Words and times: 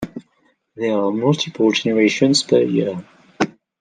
There 0.75 0.97
are 0.97 1.11
multiple 1.11 1.69
generations 1.71 2.41
per 2.41 2.61
year. 2.63 3.05